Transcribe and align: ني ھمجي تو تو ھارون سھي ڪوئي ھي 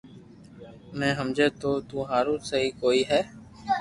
ني 0.97 1.09
ھمجي 1.17 1.47
تو 1.61 1.71
تو 1.87 1.97
ھارون 2.09 2.39
سھي 2.49 2.63
ڪوئي 2.81 3.01
ھي 3.09 3.21